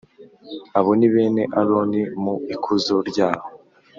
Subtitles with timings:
[0.77, 3.45] Abo ni bene Aroni mu ikuzo ryabo,